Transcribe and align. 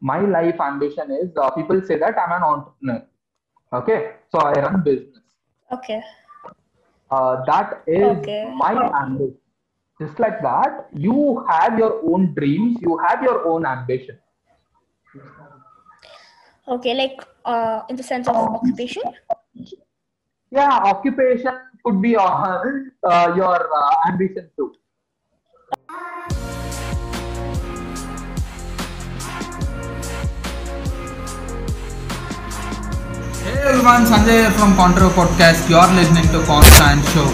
my 0.00 0.20
life 0.20 0.60
ambition 0.60 1.10
is 1.10 1.30
uh, 1.36 1.50
people 1.50 1.80
say 1.82 1.98
that 1.98 2.14
I'm 2.18 2.32
an 2.32 2.42
entrepreneur. 2.42 3.06
Okay, 3.72 4.12
so 4.30 4.38
I 4.38 4.52
run 4.52 4.82
business. 4.82 5.22
Okay. 5.72 6.00
Uh, 7.10 7.44
that 7.46 7.82
is 7.86 8.18
Okay. 8.18 8.52
my 8.56 8.72
ambition. 9.02 9.38
Just 10.00 10.18
like 10.20 10.42
that, 10.42 10.88
you 10.92 11.44
have 11.48 11.78
your 11.78 12.00
own 12.04 12.34
dreams, 12.34 12.76
you 12.82 12.98
have 12.98 13.22
your 13.22 13.46
own 13.46 13.64
ambition. 13.64 14.18
Okay, 16.68 16.94
like 16.94 17.24
uh, 17.44 17.82
in 17.88 17.96
the 17.96 18.02
sense 18.02 18.28
of 18.28 18.36
occupation. 18.36 19.02
Yeah, 20.50 20.68
occupation 20.68 21.54
could 21.84 22.02
be 22.02 22.16
uh, 22.16 22.24
uh, 22.24 23.32
your 23.36 23.68
uh, 23.74 23.94
ambition 24.08 24.50
too. 24.56 24.74
Hey 33.46 33.52
everyone, 33.62 34.04
Sanjay 34.04 34.38
here 34.42 34.50
from 34.50 34.74
Contro 34.74 35.08
Podcast. 35.10 35.68
You're 35.70 35.86
listening 35.94 36.24
to 36.32 36.42
Constant 36.46 37.04
Show. 37.10 37.26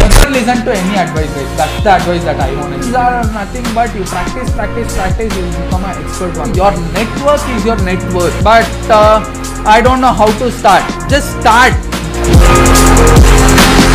Never 0.00 0.28
listen 0.28 0.58
to 0.66 0.72
any 0.76 0.98
advice, 1.02 1.32
guys. 1.32 1.56
That's 1.56 1.82
the 1.82 1.92
advice 1.92 2.24
that 2.24 2.38
I 2.38 2.54
want. 2.56 2.82
These 2.82 2.92
are 2.92 3.24
nothing 3.32 3.64
but 3.74 3.94
you 3.94 4.04
practice, 4.04 4.52
practice, 4.52 4.94
practice, 4.94 5.34
you 5.34 5.46
become 5.46 5.86
an 5.86 6.04
expert 6.04 6.36
one. 6.36 6.54
Your 6.54 6.72
network 6.92 7.40
is 7.56 7.64
your 7.64 7.78
net 7.88 8.04
worth. 8.12 8.36
But 8.44 8.68
uh, 8.90 9.24
I 9.64 9.80
don't 9.80 10.02
know 10.02 10.12
how 10.12 10.26
to 10.26 10.52
start. 10.52 10.84
Just 11.08 11.40
start. 11.40 11.72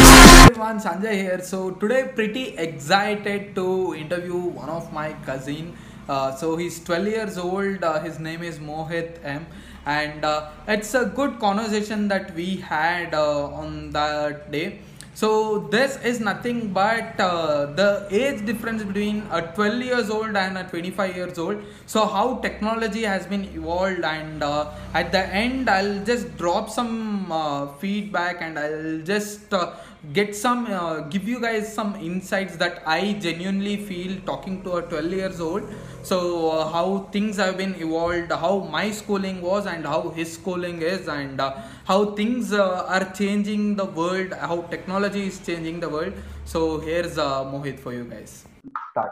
Hey 0.09 0.49
everyone, 0.49 0.80
Sanjay 0.80 1.13
here. 1.13 1.41
So 1.43 1.70
today, 1.70 2.09
pretty 2.16 2.57
excited 2.57 3.54
to 3.54 3.93
interview 3.93 4.40
one 4.63 4.70
of 4.70 4.91
my 4.91 5.13
cousin. 5.27 5.77
Uh, 6.09 6.35
so 6.35 6.55
he's 6.55 6.84
12 6.84 7.07
years 7.07 7.38
old. 7.38 7.84
Uh, 7.84 7.99
his 7.99 8.18
name 8.20 8.41
is 8.41 8.57
Mohit 8.57 9.23
M. 9.23 9.45
And 9.85 10.23
uh, 10.23 10.49
it's 10.67 10.93
a 10.93 11.05
good 11.05 11.39
conversation 11.39 12.07
that 12.07 12.34
we 12.35 12.57
had 12.57 13.13
uh, 13.13 13.45
on 13.48 13.91
that 13.91 14.51
day. 14.51 14.79
So 15.15 15.67
this 15.70 15.98
is 16.03 16.20
nothing 16.20 16.73
but 16.73 17.20
uh, 17.20 17.67
the 17.67 18.07
age 18.09 18.45
difference 18.48 18.84
between 18.84 19.21
a 19.31 19.43
12 19.53 19.81
years 19.84 20.09
old 20.09 20.35
and 20.35 20.57
a 20.57 20.63
25 20.63 21.15
years 21.15 21.37
old. 21.37 21.63
So 21.85 22.07
how 22.07 22.37
technology 22.37 23.03
has 23.03 23.27
been 23.27 23.43
evolved, 23.43 24.03
and 24.03 24.41
uh, 24.41 24.71
at 24.95 25.12
the 25.12 25.23
end, 25.27 25.70
I'll 25.70 26.03
just 26.03 26.35
drop 26.37 26.71
some 26.71 27.31
uh, 27.31 27.68
feedback 27.73 28.41
and 28.41 28.57
I'll 28.57 29.01
just 29.01 29.53
uh, 29.53 29.73
get 30.12 30.35
some 30.35 30.65
uh, 30.65 30.99
give 31.01 31.27
you 31.27 31.40
guys 31.40 31.73
some 31.73 31.96
insights 31.96 32.57
that 32.57 32.84
I 32.85 33.13
genuinely 33.13 33.77
feel 33.77 34.20
talking 34.26 34.62
to 34.63 34.76
a 34.77 34.82
12 34.82 35.12
years 35.13 35.40
old. 35.40 35.63
So 36.01 36.49
uh, 36.49 36.70
how 36.70 37.09
things 37.13 37.37
have 37.37 37.57
been 37.57 37.76
evolved, 37.76 38.31
how 38.31 38.59
my 38.59 38.91
schooling 38.91 39.41
was, 39.41 39.65
and 39.65 39.85
how 39.85 40.09
his 40.09 40.34
schooling 40.34 40.81
is, 40.81 41.07
and 41.07 41.40
uh, 41.40 41.62
how 41.85 42.12
things 42.15 42.51
uh, 42.51 42.85
are 42.90 43.05
changing 43.13 43.77
the 43.77 43.85
world, 43.85 44.34
how 44.34 44.63
technology 44.63 45.27
is 45.27 45.40
changing 45.46 45.79
the 45.79 45.87
world. 45.87 46.13
So 46.43 46.79
here's 46.79 47.18
uh, 47.18 47.46
Mohit 47.46 47.79
for 47.79 47.93
you 47.93 48.04
guys. 48.04 48.46
Start. 48.91 49.12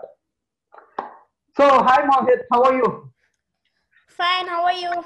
So, 1.56 1.70
hi 1.84 2.02
Mohit, 2.08 2.44
how 2.52 2.64
are 2.64 2.76
you? 2.76 3.12
Fine. 4.08 4.48
How 4.48 4.64
are 4.66 4.74
you? 4.74 5.04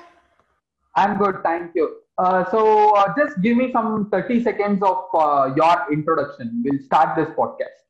I'm 0.95 1.17
good, 1.17 1.43
thank 1.43 1.75
you. 1.75 2.04
Uh, 2.17 2.49
so, 2.49 2.95
uh, 2.95 3.13
just 3.17 3.41
give 3.41 3.57
me 3.57 3.71
some 3.73 4.09
30 4.09 4.43
seconds 4.43 4.81
of 4.81 5.05
uh, 5.13 5.53
your 5.55 5.85
introduction. 5.91 6.61
We'll 6.63 6.81
start 6.81 7.15
this 7.15 7.27
podcast. 7.35 7.83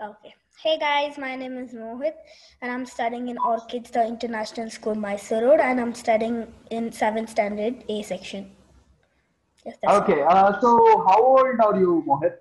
Okay. 0.00 0.34
Hey 0.62 0.78
guys, 0.78 1.18
my 1.18 1.34
name 1.36 1.58
is 1.58 1.74
Mohit, 1.74 2.14
and 2.62 2.70
I'm 2.72 2.86
studying 2.86 3.28
in 3.28 3.36
Orchids, 3.38 3.90
the 3.90 4.06
International 4.06 4.70
School, 4.70 4.94
Mysore 4.94 5.42
Road, 5.42 5.60
and 5.60 5.80
I'm 5.80 5.94
studying 5.94 6.46
in 6.70 6.92
seventh 6.92 7.28
standard 7.28 7.84
A 7.88 8.02
section. 8.02 8.50
Yes, 9.66 9.76
Okay, 9.86 10.22
uh, 10.22 10.58
so 10.60 11.04
how 11.06 11.22
old 11.22 11.60
are 11.60 11.78
you, 11.78 12.04
Mohit? 12.06 12.34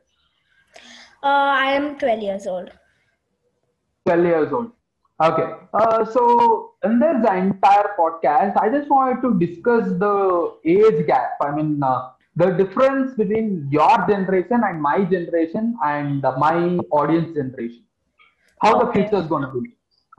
Uh, 1.24 1.52
I 1.66 1.72
am 1.72 1.98
12 1.98 2.22
years 2.22 2.48
old. 2.48 2.72
12 4.06 4.24
years 4.26 4.54
old. 4.54 4.72
Okay, 5.22 5.54
uh, 5.74 6.06
so 6.06 6.73
in 6.84 7.00
this 7.00 7.16
entire 7.30 7.96
podcast, 8.00 8.58
I 8.58 8.70
just 8.70 8.90
wanted 8.90 9.22
to 9.22 9.40
discuss 9.40 9.88
the 10.00 10.54
age 10.66 11.06
gap. 11.08 11.38
I 11.42 11.52
mean, 11.52 11.82
uh, 11.84 12.10
the 12.36 12.52
difference 12.52 13.14
between 13.16 13.68
your 13.72 13.96
generation 14.08 14.62
and 14.64 14.82
my 14.82 15.04
generation 15.06 15.76
and 15.86 16.24
uh, 16.26 16.36
my 16.38 16.56
audience 16.92 17.34
generation. 17.36 17.84
How 18.62 18.84
the 18.84 18.92
future 18.92 19.18
is 19.18 19.28
going 19.28 19.44
to 19.44 19.52
be. 19.62 19.70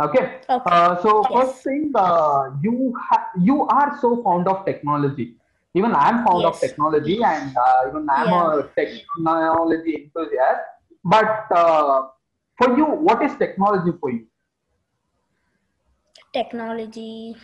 Okay. 0.03 0.41
Okay. 0.49 0.71
Uh, 0.71 1.01
so 1.03 1.23
Yes. 1.31 1.33
first 1.35 1.63
thing, 1.65 1.93
uh, 1.95 2.51
you 2.63 2.95
ha- 3.01 3.31
you 3.41 3.63
are 3.67 3.99
so 4.01 4.23
fond 4.23 4.49
of 4.49 4.65
technology. 4.65 5.37
Even 5.75 5.95
I'm 5.95 6.25
fond 6.25 6.45
of 6.47 6.55
Yes. 6.55 6.61
technology, 6.61 7.19
and 7.23 7.57
uh, 7.57 7.89
even 7.89 8.07
I'm 8.11 8.33
a 8.33 8.71
technology 8.77 9.97
enthusiast. 10.05 10.61
But 11.05 11.47
uh, 11.53 12.09
for 12.59 12.77
you, 12.77 12.85
what 12.87 13.23
is 13.23 13.37
technology 13.37 13.97
for 14.01 14.11
you? 14.11 14.27
Technology. 16.35 17.37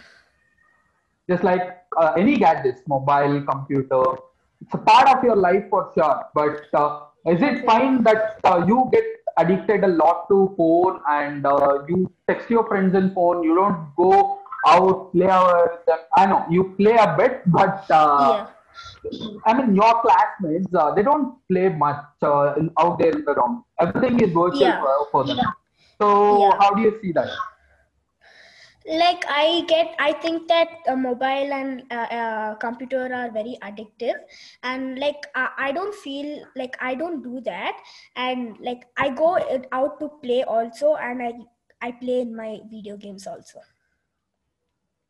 Just 1.30 1.44
like 1.44 1.62
uh, 1.96 2.12
any 2.18 2.36
gadgets, 2.36 2.82
mobile, 2.88 3.42
computer, 3.48 4.02
it's 4.60 4.74
a 4.74 4.78
part 4.78 5.08
of 5.16 5.22
your 5.24 5.36
life 5.36 5.64
for 5.70 5.90
sure. 5.94 6.24
But 6.34 6.66
uh, 6.74 7.06
is 7.26 7.40
it 7.40 7.64
fine 7.64 8.02
that 8.04 8.40
uh, 8.44 8.64
you 8.66 8.90
get 8.92 9.04
addicted 9.38 9.84
a 9.84 9.88
lot 9.88 10.28
to 10.28 10.52
phone 10.56 11.00
and 11.08 11.46
uh, 11.46 11.84
you 11.88 12.12
text 12.28 12.50
your 12.50 12.66
friends 12.66 12.94
in 12.94 13.14
phone? 13.14 13.44
You 13.44 13.54
don't 13.54 13.92
go 13.96 14.40
out 14.66 15.12
play 15.12 15.26
with 15.26 15.86
them. 15.86 15.98
I 16.16 16.26
know 16.26 16.44
you 16.50 16.74
play 16.76 16.96
a 16.96 17.14
bit, 17.16 17.42
but 17.46 17.86
uh, 17.90 18.46
I 19.46 19.54
mean 19.54 19.74
your 19.74 20.02
classmates 20.02 20.74
uh, 20.74 20.92
they 20.94 21.02
don't 21.02 21.36
play 21.48 21.68
much 21.68 22.04
uh, 22.22 22.54
out 22.78 22.98
there 22.98 23.12
in 23.12 23.24
the 23.24 23.34
room. 23.34 23.64
Everything 23.80 24.20
is 24.20 24.32
virtual 24.34 24.60
Yeah. 24.60 24.82
for, 25.12 25.24
them. 25.24 25.38
So 26.00 26.40
Yeah. 26.40 26.56
how 26.58 26.74
do 26.74 26.82
you 26.82 26.98
see 27.00 27.12
that? 27.12 27.30
Like 28.86 29.24
i 29.28 29.62
get 29.68 29.94
i 29.98 30.12
think 30.12 30.48
that 30.48 30.68
uh, 30.88 30.96
mobile 30.96 31.52
and 31.52 31.82
uh, 31.90 32.08
uh, 32.10 32.54
computer 32.54 33.12
are 33.12 33.30
very 33.30 33.58
addictive. 33.62 34.14
And 34.62 34.98
like 34.98 35.26
i 35.34 35.70
don't 35.72 35.94
feel 35.94 36.44
like 36.56 36.76
i 36.80 36.94
don't 36.94 37.22
do 37.22 37.40
that. 37.42 37.76
And 38.16 38.56
like 38.60 38.86
i 38.96 39.10
go 39.10 39.38
out 39.72 40.00
to 40.00 40.08
play 40.22 40.44
also 40.44 40.94
and 40.96 41.22
i 41.22 41.32
i 41.82 41.92
play 41.92 42.20
in 42.20 42.34
my 42.34 42.60
video 42.70 42.96
games 42.96 43.26
also. 43.26 43.60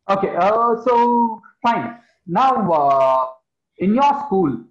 Okay, 0.08 0.34
uh, 0.34 0.74
so 0.82 1.40
fine. 1.62 1.98
Now, 2.26 2.72
uh, 2.72 3.26
in 3.78 3.94
your 3.94 4.12
school, 4.26 4.64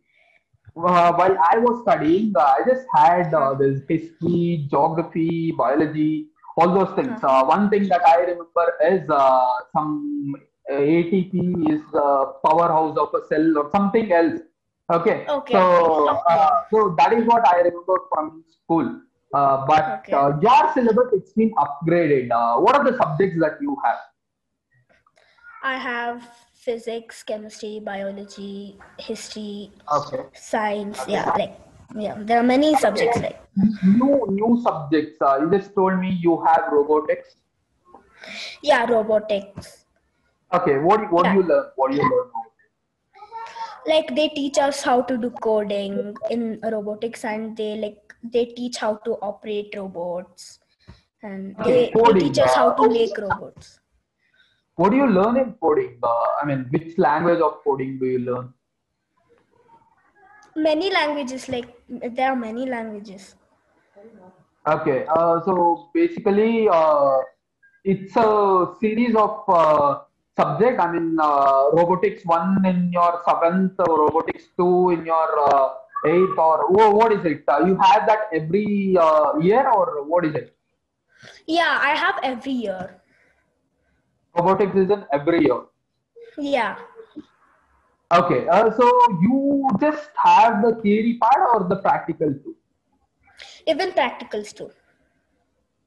uh, 0.75 1.13
while 1.13 1.37
I 1.51 1.57
was 1.59 1.81
studying, 1.83 2.33
uh, 2.35 2.41
I 2.41 2.59
just 2.67 2.85
had 2.93 3.33
uh, 3.33 3.53
this 3.53 3.81
history, 3.87 4.67
geography, 4.69 5.53
biology, 5.57 6.27
all 6.59 6.73
those 6.73 6.95
things. 6.95 7.19
Uh, 7.23 7.43
one 7.45 7.69
thing 7.69 7.87
that 7.89 8.05
I 8.07 8.17
remember 8.21 8.65
is 8.91 9.09
uh, 9.09 9.53
some 9.73 10.35
ATP 10.69 11.71
is 11.73 11.81
the 11.91 12.33
powerhouse 12.45 12.97
of 12.97 13.13
a 13.13 13.25
cell 13.27 13.57
or 13.57 13.69
something 13.71 14.11
else. 14.11 14.39
Okay. 14.91 15.25
Okay. 15.29 15.53
So, 15.53 16.21
uh, 16.29 16.63
so 16.71 16.95
that 16.97 17.13
is 17.13 17.25
what 17.25 17.47
I 17.47 17.57
remember 17.59 17.95
from 18.13 18.43
school. 18.49 19.01
Uh, 19.33 19.65
but 19.67 19.99
Okay. 19.99 20.13
uh, 20.13 20.31
your 20.41 20.73
syllabus 20.73 21.13
it's 21.13 21.33
been 21.33 21.53
upgraded. 21.55 22.31
Uh, 22.31 22.59
what 22.61 22.75
are 22.75 22.83
the 22.83 22.97
subjects 22.97 23.37
that 23.39 23.57
you 23.61 23.77
have? 23.83 23.97
i 25.61 25.75
have 25.77 26.23
physics 26.53 27.23
chemistry 27.23 27.79
biology 27.83 28.77
history 28.97 29.71
Okay. 29.91 30.23
science 30.33 31.03
yeah 31.07 31.29
like 31.35 31.55
yeah 31.95 32.15
there 32.19 32.39
are 32.39 32.43
many 32.43 32.75
subjects 32.75 33.19
like 33.19 33.39
new 33.83 34.25
new 34.29 34.61
subjects. 34.63 35.21
Uh, 35.21 35.39
you 35.41 35.49
just 35.51 35.73
told 35.73 35.99
me 35.99 36.17
you 36.21 36.41
have 36.45 36.69
robotics. 36.71 37.35
yeah 38.61 38.85
robotics 38.85 39.85
Okay, 40.51 40.77
what 40.79 41.11
what 41.11 41.25
do 41.25 41.33
you 41.33 41.43
learn? 41.43 41.65
What 41.75 41.91
do 41.91 41.97
you 41.97 42.03
learn? 42.03 42.29
like 43.87 44.15
they 44.15 44.27
teach 44.29 44.57
us 44.57 44.81
how 44.83 45.01
to 45.09 45.17
do 45.17 45.29
coding 45.41 46.15
in 46.29 46.59
robotics 46.71 47.23
and 47.23 47.55
they 47.55 47.77
like 47.77 48.13
they 48.23 48.45
teach 48.45 48.77
how 48.77 48.95
to 49.05 49.11
operate 49.27 49.73
robots 49.75 50.59
and 51.23 51.55
they, 51.63 51.91
they 51.95 52.19
teach 52.19 52.39
us 52.39 52.53
how 52.55 52.71
to 52.71 52.83
uh, 52.83 52.89
make 52.89 53.17
robots 53.17 53.79
What 54.75 54.91
do 54.91 54.97
you 54.97 55.07
learn 55.07 55.37
in 55.37 55.53
coding? 55.61 55.97
Uh, 56.01 56.27
I 56.41 56.45
mean, 56.45 56.67
which 56.71 56.97
language 56.97 57.41
of 57.41 57.63
coding 57.63 57.99
do 57.99 58.05
you 58.05 58.19
learn? 58.19 58.53
Many 60.55 60.91
languages 60.91 61.49
like 61.49 61.69
there 62.15 62.31
are 62.31 62.35
many 62.35 62.65
languages 62.65 63.35
Okay, 64.67 65.05
uh, 65.07 65.41
so 65.45 65.89
basically, 65.93 66.67
uh, 66.69 67.17
it's 67.83 68.15
a 68.15 68.75
series 68.79 69.15
of 69.15 69.43
uh, 69.47 70.01
subject. 70.37 70.79
I 70.79 70.91
mean, 70.91 71.17
uh, 71.19 71.69
robotics 71.73 72.23
one 72.25 72.63
in 72.65 72.91
your 72.91 73.21
seventh, 73.25 73.73
or 73.79 74.05
robotics 74.05 74.45
two 74.57 74.91
in 74.91 75.05
your 75.05 75.29
uh, 75.49 75.69
eighth, 76.05 76.37
or 76.37 76.69
wha- 76.69 76.91
what 76.91 77.11
is 77.13 77.25
it? 77.25 77.43
Uh, 77.47 77.65
you 77.65 77.75
have 77.77 78.05
that 78.07 78.27
every 78.33 78.95
uh, 78.99 79.37
year, 79.39 79.67
or 79.71 80.03
what 80.05 80.25
is 80.25 80.35
it? 80.35 80.55
yeah 81.47 81.79
i 81.81 81.95
have 81.95 82.19
every 82.23 82.51
year 82.51 83.01
Robotics 84.35 84.75
is 84.75 84.89
in 84.89 85.05
every 85.11 85.41
year. 85.43 85.65
Yeah. 86.37 86.77
Okay, 88.11 88.47
uh, 88.47 88.71
so 88.75 88.85
you 89.21 89.69
just 89.79 90.09
have 90.15 90.63
the 90.63 90.75
theory 90.81 91.19
part 91.21 91.49
or 91.53 91.69
the 91.69 91.75
practical 91.75 92.33
too? 92.33 92.55
Even 93.67 93.91
practicals 93.91 94.51
too. 94.53 94.71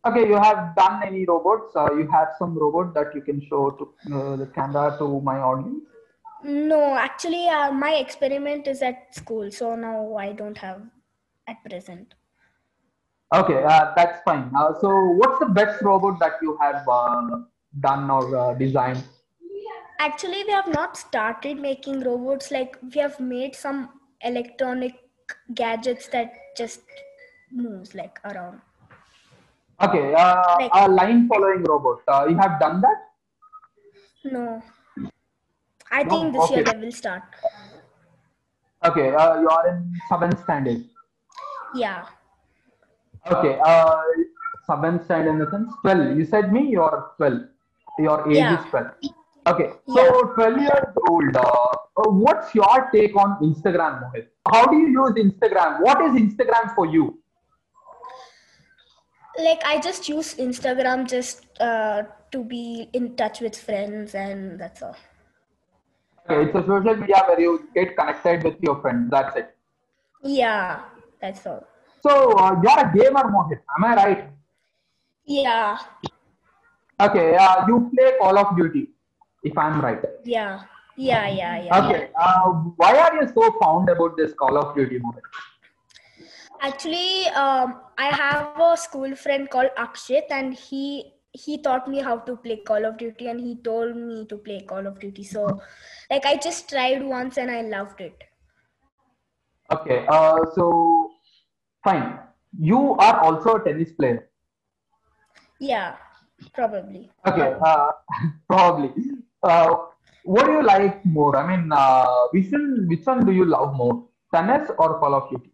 Okay, 0.05 0.29
you 0.29 0.35
have 0.35 0.77
done 0.77 1.03
any 1.05 1.25
robots? 1.25 1.75
Uh, 1.75 1.93
you 1.95 2.09
have 2.11 2.29
some 2.39 2.57
robot 2.57 2.95
that 2.95 3.15
you 3.15 3.23
can 3.23 3.41
show 3.49 3.71
to 3.71 4.15
uh, 4.15 4.37
the 4.37 4.47
camera 4.47 4.97
to 4.99 5.21
my 5.21 5.39
audience? 5.39 5.85
No, 6.45 6.95
actually, 6.95 7.49
uh, 7.49 7.73
my 7.73 7.95
experiment 7.95 8.67
is 8.67 8.83
at 8.83 9.15
school, 9.15 9.51
so 9.51 9.75
now 9.75 10.17
I 10.17 10.33
don't 10.33 10.59
have 10.59 10.83
at 11.49 11.63
present. 11.65 12.15
Okay, 13.35 13.65
uh, 13.65 13.93
that's 13.97 14.21
fine. 14.25 14.51
Uh, 14.57 14.75
so, 14.81 14.89
what's 15.19 15.39
the 15.39 15.47
best 15.47 15.83
robot 15.83 16.21
that 16.21 16.33
you 16.43 16.59
have 16.61 16.87
uh, 16.89 17.39
done 17.81 18.11
or 18.11 18.37
uh, 18.37 18.55
designed? 18.55 19.03
Actually, 20.05 20.43
we 20.45 20.51
have 20.53 20.69
not 20.69 20.97
started 20.97 21.59
making 21.61 22.01
robots. 22.01 22.51
Like 22.51 22.77
we 22.83 23.01
have 23.01 23.19
made 23.21 23.55
some 23.55 23.81
electronic 24.23 24.95
gadgets 25.55 26.09
that 26.09 26.33
just 26.57 26.81
moves 27.51 27.95
like 27.95 28.19
around. 28.25 28.61
Okay, 29.87 30.15
uh, 30.15 30.57
Like- 30.61 30.71
a 30.81 30.89
line 30.89 31.29
following 31.29 31.63
robot. 31.73 32.01
Uh, 32.09 32.27
you 32.31 32.37
have 32.37 32.59
done 32.65 32.81
that? 32.81 32.99
No, 34.25 34.63
I 35.91 36.03
No, 36.03 36.11
think 36.11 36.35
this 36.35 36.51
year 36.51 36.61
okay. 36.63 36.73
they 36.73 36.79
will 36.87 36.93
start. 36.93 37.23
Okay, 38.91 39.09
uh, 39.15 39.41
you 39.41 39.49
are 39.49 39.69
in 39.69 39.81
seventh 40.09 40.43
standard. 40.43 40.85
Yeah, 41.75 42.07
Okay, 43.31 43.59
uh, 43.65 44.03
seventh 44.67 45.05
standard 45.05 45.31
in 45.31 45.39
the 45.39 45.49
sense 45.51 45.73
12. 45.83 46.17
You 46.19 46.25
said 46.25 46.53
me 46.53 46.63
you're 46.77 47.13
12. 47.19 47.43
Your 47.99 48.17
age 48.29 48.37
Yeah. 48.37 48.59
is 48.59 48.71
12. 48.71 49.13
Okay, 49.47 49.71
so 49.89 50.03
Yeah. 50.03 50.35
12 50.35 50.61
years 50.61 50.99
old. 51.09 51.37
Uh, 51.37 52.11
what's 52.25 52.55
your 52.55 52.89
take 52.93 53.17
on 53.17 53.39
Instagram, 53.43 54.03
Mohit? 54.03 54.29
How 54.53 54.67
do 54.67 54.77
you 54.77 54.89
use 54.89 55.15
Instagram? 55.25 55.81
What 55.81 56.01
is 56.03 56.13
Instagram 56.21 56.75
for 56.75 56.87
you? 56.87 57.19
like 59.39 59.63
I 59.65 59.81
just 59.81 60.09
use 60.11 60.35
Instagram 60.35 61.09
just 61.09 61.47
uh, 61.59 62.03
to 62.31 62.45
be 62.45 62.89
in 62.93 63.17
touch 63.17 63.41
with 63.41 63.57
friends, 63.57 64.15
and 64.15 64.61
that's 64.61 64.83
all. 64.83 64.95
Okay, 66.29 66.43
it's 66.49 66.55
a 66.55 66.61
social 66.67 66.95
media 66.97 67.23
where 67.27 67.41
you 67.41 67.67
get 67.75 67.97
connected 67.97 68.45
with 68.45 68.61
your 68.61 68.81
friends. 68.83 69.11
That's 69.11 69.35
it. 69.37 69.57
Yeah, 70.23 70.83
that's 71.21 71.47
all. 71.47 71.67
So 72.03 72.33
uh, 72.37 72.61
you're 72.63 72.79
a 72.79 72.93
gamer, 72.95 73.25
Mohit. 73.33 73.61
Am 73.77 73.85
I 73.85 73.95
right? 73.97 74.31
Yeah, 75.25 75.79
Okay, 77.01 77.35
uh, 77.37 77.67
you 77.67 77.91
play 77.97 78.13
Call 78.21 78.39
of 78.39 78.57
Duty, 78.57 78.91
if 79.43 79.57
I'm 79.59 79.81
right. 79.81 80.03
yeah, 80.25 80.63
yeah, 80.97 81.29
yeah, 81.29 81.63
yeah. 81.63 81.85
Okay, 81.85 82.11
uh, 82.21 82.51
why 82.77 82.97
are 82.97 83.15
you 83.21 83.29
so 83.29 83.51
fond 83.59 83.89
about 83.89 84.17
this 84.17 84.33
Call 84.35 84.59
of 84.59 84.77
Duty, 84.77 84.99
Mohit? 84.99 85.23
Actually, 86.61 87.27
um, 87.29 87.81
I 87.99 88.07
have 88.07 88.61
a 88.61 88.77
school 88.77 89.17
friend 89.17 89.51
called 89.51 89.71
Akshit, 89.77 90.31
and 90.31 90.55
he 90.55 91.13
he 91.33 91.59
taught 91.63 91.89
me 91.89 92.01
how 92.01 92.19
to 92.19 92.37
play 92.37 92.57
Call 92.57 92.85
of 92.85 92.99
Duty, 92.99 93.29
and 93.29 93.41
he 93.41 93.57
told 93.57 93.97
me 93.97 94.27
to 94.27 94.37
play 94.37 94.61
Call 94.61 94.87
of 94.87 95.01
Duty. 95.01 95.25
So, 95.25 95.61
like, 96.11 96.27
I 96.27 96.37
just 96.37 96.69
tried 96.69 97.03
once, 97.03 97.39
and 97.39 97.51
I 97.51 97.63
loved 97.63 98.01
it. 98.01 98.23
Okay, 99.73 100.05
uh, 100.09 100.39
so 100.55 101.11
fine. 101.83 102.19
You 102.59 102.95
are 102.97 103.21
also 103.21 103.57
a 103.57 103.65
tennis 103.65 103.93
player. 103.93 104.29
Yeah, 105.59 105.97
probably. 106.53 107.11
Okay, 107.27 107.55
uh, 107.65 107.89
probably. 108.49 108.93
Uh, 109.43 109.77
what 110.25 110.47
do 110.47 110.53
you 110.53 110.63
like 110.63 111.05
more? 111.05 111.37
I 111.37 111.57
mean, 111.57 111.71
uh, 111.73 112.07
which 112.31 112.51
one, 112.53 112.87
which 112.89 113.05
one 113.05 113.27
do 113.27 113.33
you 113.33 113.45
love 113.45 113.75
more, 113.75 114.05
tennis 114.33 114.71
or 114.79 114.99
Call 115.01 115.15
of 115.15 115.31
Duty? 115.31 115.51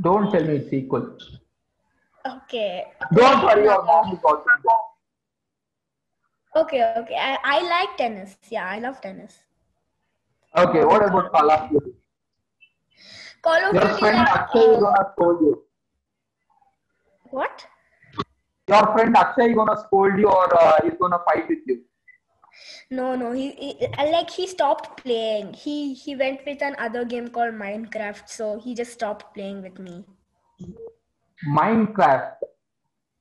Don't 0.00 0.30
tell 0.30 0.44
me 0.44 0.56
it's 0.56 0.72
equal. 0.72 1.18
Okay. 2.26 2.84
Don't 3.14 3.42
worry, 3.44 3.64
your 3.64 3.82
mom 3.84 4.12
is 4.12 4.20
also. 4.24 4.44
Okay, 6.54 6.94
okay. 6.98 7.16
I, 7.16 7.38
I 7.44 7.62
like 7.68 7.96
tennis. 7.96 8.36
Yeah, 8.50 8.68
I 8.68 8.78
love 8.78 9.00
tennis. 9.00 9.36
Okay, 10.56 10.84
what 10.84 11.04
about 11.04 11.32
Call 11.32 11.50
of 11.50 11.70
Duty? 11.70 11.90
Call 13.42 13.54
of 13.68 13.74
Your 13.74 13.82
Duty. 13.82 13.98
friend 14.00 14.16
like, 14.18 14.28
Akshay 14.38 14.60
is 14.60 14.80
gonna 14.80 15.08
scold 15.12 15.40
you. 15.40 15.62
what? 17.30 17.66
Your 18.68 18.82
friend 18.92 19.16
Akshay 19.16 19.50
is 19.50 19.56
gonna 19.56 19.76
scold 19.86 20.18
you 20.18 20.28
or 20.28 20.62
uh, 20.62 20.78
he's 20.84 20.94
gonna 21.00 21.18
fight 21.26 21.48
with 21.48 21.58
you. 21.66 21.82
No, 22.90 23.14
no. 23.16 23.32
He, 23.32 23.50
he 23.52 23.88
like 23.98 24.30
he 24.30 24.46
stopped 24.46 25.02
playing. 25.02 25.54
He 25.54 25.94
he 25.94 26.14
went 26.16 26.44
with 26.46 26.62
another 26.62 27.04
game 27.04 27.28
called 27.28 27.54
Minecraft. 27.54 28.28
So 28.28 28.58
he 28.58 28.74
just 28.74 28.92
stopped 28.92 29.34
playing 29.34 29.62
with 29.62 29.78
me. 29.78 30.04
Minecraft. 31.48 32.42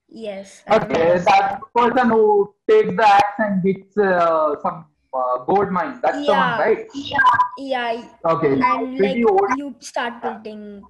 Yes. 0.10 0.64
Okay, 0.72 1.20
that 1.20 1.60
person 1.76 2.10
who 2.10 2.54
takes 2.70 2.96
the 2.96 3.06
axe 3.08 3.40
and 3.40 3.62
hits 3.64 3.98
uh, 3.98 4.56
some 4.62 4.86
uh, 5.14 5.38
gold 5.46 5.72
mine. 5.72 6.00
That's 6.02 6.26
the 6.26 6.34
one, 6.34 6.56
Yeah. 6.56 6.58
right? 6.58 6.88
Yeah, 6.94 7.20
Yeah. 7.58 8.04
Okay, 8.26 8.54
and 8.62 9.00
like 9.00 9.24
old. 9.30 9.50
you 9.50 9.76
start 9.80 10.22
building 10.22 10.88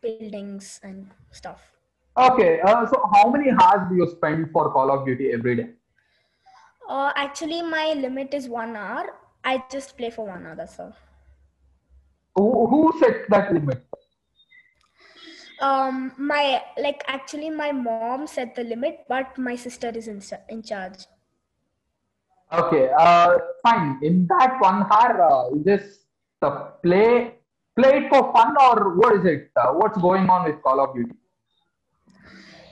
buildings 0.00 0.80
and 0.82 1.10
stuff. 1.32 1.72
Okay, 2.18 2.60
uh, 2.60 2.86
so 2.86 3.02
how 3.14 3.30
many 3.30 3.50
hours 3.50 3.88
do 3.90 3.96
you 3.96 4.06
spend 4.08 4.50
for 4.52 4.70
Call 4.72 4.90
of 4.90 5.06
Duty 5.06 5.32
every 5.32 5.56
day? 5.56 5.75
Uh, 6.88 7.12
actually, 7.16 7.62
my 7.62 7.94
limit 7.94 8.32
is 8.34 8.48
one 8.48 8.76
hour. 8.76 9.14
I 9.44 9.62
just 9.70 9.96
play 9.96 10.10
for 10.10 10.26
one 10.26 10.46
hour. 10.46 10.54
That's 10.54 10.78
all. 10.78 10.94
Who, 12.36 12.66
who 12.66 12.98
set 13.00 13.28
that 13.30 13.52
limit? 13.52 13.84
Um, 15.60 16.12
my 16.18 16.62
like 16.76 17.02
actually 17.08 17.48
my 17.48 17.72
mom 17.72 18.26
set 18.26 18.54
the 18.54 18.62
limit, 18.62 19.04
but 19.08 19.38
my 19.38 19.56
sister 19.56 19.88
is 19.88 20.06
in 20.06 20.20
in 20.50 20.62
charge. 20.62 21.06
Okay, 22.52 22.90
uh, 22.96 23.38
fine. 23.62 23.98
In 24.02 24.26
that 24.28 24.58
one 24.60 24.84
hour, 24.90 25.22
uh, 25.22 25.56
just 25.64 26.00
uh, 26.42 26.70
play 26.82 27.36
play 27.74 27.98
it 27.98 28.08
for 28.08 28.32
fun 28.32 28.54
or 28.60 28.94
what 28.96 29.16
is 29.16 29.24
it? 29.24 29.50
Uh, 29.56 29.72
what's 29.72 29.98
going 29.98 30.28
on 30.28 30.44
with 30.44 30.62
Call 30.62 30.80
of 30.80 30.94
Duty? 30.94 31.14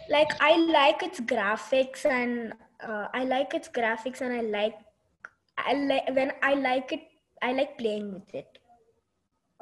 Like 0.08 0.30
I 0.40 0.56
like 0.58 1.02
its 1.02 1.20
graphics 1.20 2.04
and 2.04 2.52
uh, 2.84 3.08
I 3.12 3.24
like 3.24 3.54
its 3.54 3.68
graphics 3.68 4.20
and 4.20 4.32
I 4.32 4.40
like 4.40 4.76
I 5.58 5.74
like 5.74 6.08
when 6.14 6.32
I 6.42 6.54
like 6.54 6.92
it. 6.92 7.02
I 7.42 7.52
like 7.52 7.76
playing 7.78 8.12
with 8.12 8.34
it. 8.34 8.58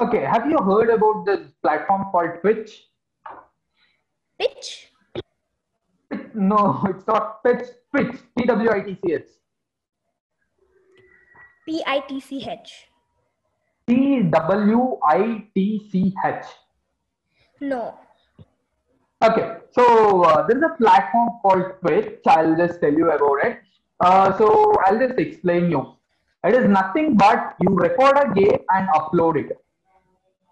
Okay, 0.01 0.21
have 0.21 0.49
you 0.49 0.59
heard 0.59 0.91
about 0.91 1.27
this 1.27 1.41
platform 1.63 2.07
called 2.11 2.41
Twitch? 2.41 2.89
Twitch? 4.39 4.89
No, 6.35 6.83
it's 6.89 7.07
not 7.07 7.43
Twitch. 7.43 7.67
Twitch. 7.95 8.21
T 8.37 8.45
W 8.45 8.71
I 8.71 8.81
T 8.81 8.99
C 9.05 9.13
H. 9.13 9.29
P 11.67 11.83
I 11.87 12.01
T 12.09 12.21
C 12.21 12.49
H. 12.49 12.89
T 13.87 14.23
W 14.23 14.99
I 15.05 15.45
T 15.55 15.89
C 15.91 16.15
H. 16.25 16.45
No. 17.61 17.99
Okay, 19.23 19.59
so 19.71 20.23
uh, 20.25 20.47
there 20.47 20.57
is 20.59 20.63
a 20.65 20.75
platform 20.77 21.29
called 21.43 21.65
Twitch. 21.81 22.21
I'll 22.27 22.57
just 22.57 22.81
tell 22.81 22.93
you 22.93 23.11
about 23.11 23.45
it. 23.45 23.59
Uh, 24.01 24.37
so 24.37 24.75
I'll 24.87 24.99
just 24.99 25.19
explain 25.19 25.71
you. 25.71 25.95
It 26.45 26.55
is 26.55 26.69
nothing 26.69 27.17
but 27.17 27.55
you 27.61 27.75
record 27.77 28.17
a 28.19 28.33
game 28.35 28.59
and 28.71 28.89
upload 28.89 29.37
it. 29.43 29.57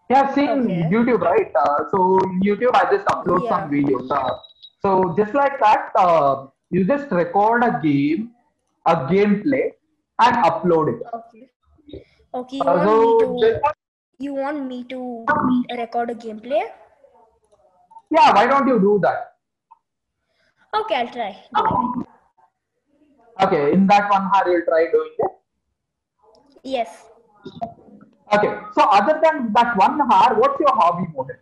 You 0.09 0.17
have 0.17 0.33
seen 0.35 0.51
Okay. 0.51 0.83
YouTube, 0.93 1.21
right? 1.23 1.51
Uh, 1.65 1.79
so 1.91 2.19
YouTube, 2.47 2.75
I 2.75 2.85
just 2.93 3.07
upload 3.07 3.43
Yeah. 3.45 3.51
some 3.51 3.71
videos. 3.73 4.11
Uh, 4.11 4.31
so 4.83 5.15
just 5.17 5.35
like 5.35 5.59
that, 5.61 5.91
uh, 5.97 6.47
you 6.71 6.85
just 6.85 7.11
record 7.11 7.65
a 7.65 7.73
game, 7.83 8.31
a 8.87 8.95
gameplay, 9.13 9.65
and 10.21 10.37
upload 10.51 10.95
it. 10.95 11.03
Okay. 11.21 11.51
Okay. 12.35 12.57
You 12.57 12.63
Uh, 12.63 12.87
want 12.87 13.01
me 13.03 13.19
to? 13.27 13.47
just- 13.47 13.77
You 14.23 14.35
want 14.35 14.65
me 14.71 14.79
to 14.89 14.99
record 15.79 16.11
a 16.11 16.15
gameplay? 16.23 16.63
Yeah, 18.11 18.33
why 18.35 18.47
don't 18.47 18.67
you 18.67 18.79
do 18.81 18.99
that? 19.03 19.35
Okay, 20.75 20.95
I'll 20.97 21.09
try. 21.09 21.37
Okay, 23.43 23.73
in 23.73 23.87
that 23.87 24.11
one 24.11 24.31
hour, 24.35 24.49
you'll 24.49 24.65
try 24.67 24.87
doing 24.93 25.15
it. 25.19 25.31
Yes. 26.63 27.05
Okay, 28.33 28.55
so 28.75 28.83
other 28.83 29.19
than 29.23 29.53
that 29.55 29.77
one 29.77 30.01
hour, 30.13 30.35
what's 30.39 30.61
your 30.61 30.75
hobby, 30.75 31.07
Mohit? 31.17 31.39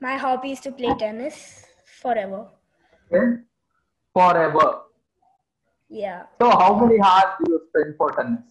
My 0.00 0.16
hobby 0.16 0.52
is 0.52 0.60
to 0.60 0.72
play 0.72 0.94
tennis 0.98 1.64
forever. 2.00 2.46
Okay? 3.12 3.42
Forever. 4.12 4.82
Yeah. 5.88 6.24
So 6.40 6.50
how 6.50 6.78
many 6.78 7.00
hours 7.00 7.34
do 7.42 7.52
you 7.52 7.60
spend 7.68 7.96
for 7.96 8.12
tennis? 8.12 8.44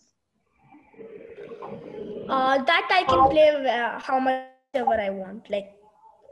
Uh, 2.27 2.63
that 2.63 2.89
I 2.91 3.03
can 3.03 3.29
play 3.29 3.49
uh, 3.49 3.99
how 3.99 4.19
much 4.19 4.56
ever 4.74 5.00
I 5.00 5.09
want. 5.09 5.50
Like 5.50 5.74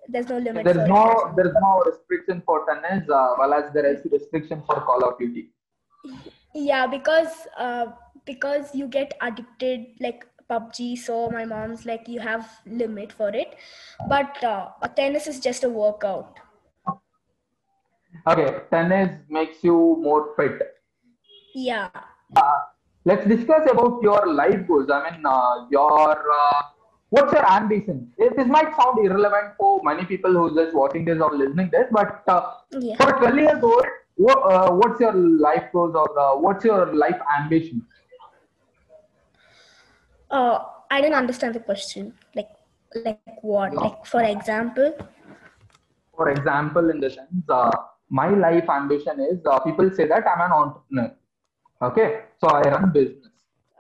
there's 0.07 0.29
no 0.29 0.37
limit 0.37 0.65
There's 0.65 0.77
it. 0.77 0.87
no 0.87 1.33
there 1.35 1.47
is 1.47 1.53
no 1.61 1.83
restriction 1.85 2.41
for 2.45 2.65
tennis, 2.65 3.09
uh, 3.09 3.35
well 3.39 3.53
as 3.53 3.73
there 3.73 3.85
is 3.85 4.05
restriction 4.11 4.63
for 4.65 4.81
Call 4.81 5.03
of 5.03 5.17
Duty. 5.19 5.51
Yeah, 6.53 6.87
because 6.87 7.47
uh, 7.57 7.87
because 8.25 8.73
you 8.73 8.87
get 8.87 9.13
addicted 9.21 9.87
like 9.99 10.25
PUBG. 10.49 10.97
So 10.97 11.29
my 11.29 11.45
mom's 11.45 11.85
like, 11.85 12.07
you 12.07 12.19
have 12.19 12.49
limit 12.65 13.11
for 13.11 13.29
it, 13.29 13.55
but 14.07 14.43
uh, 14.43 14.69
tennis 14.95 15.27
is 15.27 15.39
just 15.39 15.63
a 15.63 15.69
workout. 15.69 16.39
Okay, 18.27 18.61
tennis 18.71 19.19
makes 19.29 19.63
you 19.63 19.97
more 20.01 20.33
fit. 20.35 20.61
Yeah. 21.53 21.89
Uh, 22.35 22.59
let's 23.05 23.27
discuss 23.27 23.69
about 23.69 24.01
your 24.01 24.33
life 24.33 24.67
goals. 24.67 24.89
I 24.89 25.11
mean, 25.11 25.25
uh, 25.25 25.67
your 25.69 26.11
uh, 26.11 26.61
what's 27.09 27.31
your 27.33 27.49
ambition? 27.51 28.11
This 28.17 28.47
might 28.47 28.75
sound 28.75 29.05
irrelevant 29.05 29.53
for 29.57 29.81
many 29.83 30.05
people 30.05 30.31
who 30.31 30.55
just 30.55 30.75
watching 30.75 31.05
this 31.05 31.21
or 31.21 31.35
listening 31.35 31.69
this, 31.71 31.87
but 31.91 32.23
uh, 32.27 32.53
Yeah. 32.71 32.95
for 32.97 33.15
a 33.15 33.19
12 33.19 33.37
years 33.37 33.63
old, 33.63 33.85
what, 34.15 34.37
uh, 34.37 34.71
what's 34.71 34.99
your 34.99 35.13
life 35.13 35.65
goals 35.73 35.95
or 35.95 36.19
uh, 36.19 36.35
what's 36.37 36.65
your 36.65 36.93
life 36.93 37.19
ambition? 37.39 37.85
Uh, 40.29 40.59
I 40.89 41.01
didn't 41.01 41.15
understand 41.15 41.53
the 41.55 41.59
question. 41.59 42.13
Like, 42.33 42.49
like 42.95 43.19
what? 43.41 43.73
Like, 43.73 44.05
for 44.05 44.23
example. 44.23 44.95
For 46.15 46.29
example, 46.29 46.89
in 46.89 46.99
the 46.99 47.09
sense, 47.09 47.49
uh, 47.49 47.71
my 48.09 48.29
life 48.29 48.69
ambition 48.69 49.19
is 49.19 49.45
uh, 49.45 49.59
people 49.59 49.89
say 49.91 50.07
that 50.07 50.23
I'm 50.27 50.41
an 50.41 50.51
entrepreneur. 50.51 51.11
Okay, 51.81 52.21
so 52.39 52.47
I 52.47 52.61
run 52.61 52.91
business. 52.91 53.27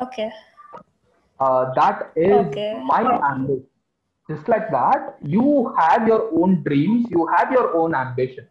Okay. 0.01 0.29
Uh, 1.39 1.73
that 1.75 2.11
is 2.15 2.47
Okay. 2.47 2.81
my 2.87 3.01
ambition. 3.31 3.65
Just 4.29 4.47
like 4.47 4.71
that, 4.71 5.17
you 5.21 5.73
have 5.77 6.07
your 6.07 6.29
own 6.33 6.63
dreams, 6.63 7.07
you 7.11 7.27
have 7.27 7.51
your 7.51 7.75
own 7.75 7.93
ambition. 7.93 8.47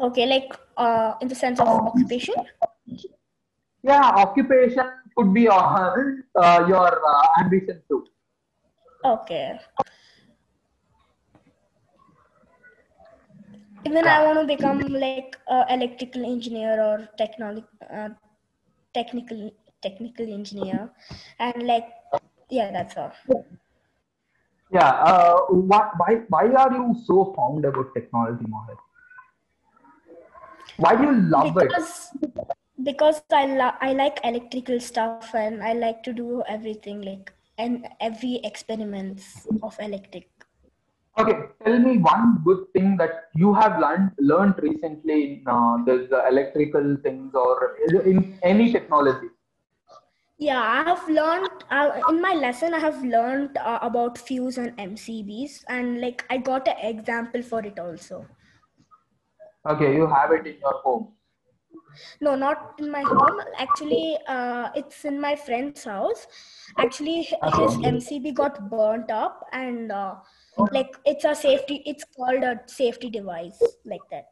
Okay. 0.00 0.26
Like, 0.26 0.54
uh, 0.76 1.14
in 1.20 1.28
the 1.28 1.34
sense 1.34 1.60
of 1.60 1.66
occupation. 1.68 2.34
Yeah, 3.82 4.00
occupation 4.00 4.86
could 5.16 5.32
be 5.34 5.48
uh, 5.48 5.56
uh, 5.56 6.64
your 6.68 7.00
uh, 7.06 7.26
ambition 7.40 7.82
too. 7.88 8.06
Okay. 9.04 9.58
Even 13.86 14.06
I 14.06 14.24
want 14.24 14.40
to 14.40 14.46
become 14.56 14.80
like 14.88 15.36
electrical 15.70 16.24
engineer 16.24 16.82
or 16.82 17.08
technology, 17.16 17.64
uh, 17.92 18.08
technical 18.92 19.50
technical 19.82 20.26
engineer, 20.32 20.90
and 21.38 21.62
like 21.66 21.88
yeah, 22.50 22.70
that's 22.70 22.96
all. 22.96 23.12
Yeah, 24.70 24.90
uh, 24.90 25.36
why, 25.48 25.90
why, 25.96 26.14
why 26.28 26.46
are 26.52 26.72
you 26.72 26.94
so 27.06 27.32
fond 27.34 27.64
about 27.64 27.94
technology, 27.94 28.44
Mohit? 28.44 28.76
Why 30.76 30.94
do 30.94 31.04
you 31.04 31.14
love 31.22 31.56
it? 31.56 31.68
Because 31.68 32.10
because 32.82 33.22
I 33.32 33.46
lo- 33.46 33.78
I 33.80 33.92
like 33.92 34.20
electrical 34.24 34.78
stuff 34.80 35.34
and 35.34 35.62
I 35.62 35.72
like 35.72 36.02
to 36.04 36.12
do 36.12 36.42
everything 36.46 37.02
like 37.02 37.32
and 37.56 37.88
every 38.00 38.36
experiments 38.44 39.46
of 39.62 39.76
electric. 39.80 40.28
Okay, 41.18 41.34
tell 41.64 41.78
me 41.78 41.98
one 41.98 42.42
good 42.44 42.66
thing 42.72 42.96
that 42.98 43.30
you 43.34 43.52
have 43.54 43.80
learned 43.80 44.12
learned 44.18 44.54
recently 44.62 45.18
in 45.24 45.48
uh, 45.48 45.78
uh, 45.88 46.28
electrical 46.28 46.96
things 47.02 47.34
or 47.34 47.76
in 48.04 48.38
any 48.42 48.72
technology. 48.72 49.28
Yeah, 50.38 50.60
I 50.60 50.88
have 50.88 51.08
learned 51.08 51.50
uh, 51.68 52.00
in 52.08 52.22
my 52.22 52.34
lesson. 52.34 52.72
I 52.72 52.78
have 52.78 53.02
learned 53.04 53.56
uh, 53.58 53.80
about 53.82 54.16
fuse 54.16 54.56
and 54.56 54.76
MCBs, 54.78 55.64
and 55.68 56.00
like 56.00 56.24
I 56.30 56.38
got 56.38 56.68
an 56.68 56.76
example 56.78 57.42
for 57.42 57.60
it 57.66 57.78
also. 57.78 58.24
Okay, 59.68 59.96
you 59.96 60.06
have 60.06 60.30
it 60.30 60.46
in 60.46 60.60
your 60.60 60.74
home. 60.84 61.08
No, 62.20 62.36
not 62.36 62.74
in 62.78 62.90
my 62.90 63.02
home. 63.02 63.40
Actually, 63.58 64.16
uh, 64.28 64.68
it's 64.76 65.04
in 65.04 65.20
my 65.20 65.34
friend's 65.34 65.82
house. 65.82 66.28
Actually, 66.78 67.22
his 67.22 67.76
MCB 67.82 68.32
got 68.34 68.70
burnt 68.70 69.10
up, 69.10 69.44
and 69.52 69.90
uh, 69.90 70.14
like 70.72 70.96
it's 71.04 71.24
a 71.24 71.34
safety. 71.34 71.82
It's 71.84 72.04
called 72.16 72.44
a 72.44 72.60
safety 72.66 73.10
device, 73.10 73.60
like 73.84 74.06
that. 74.12 74.26